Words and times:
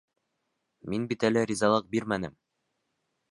Мин 0.93 1.03
бит 1.11 1.27
әле 1.29 1.43
ризалыҡ 1.51 1.93
бирмәнем. 1.93 2.35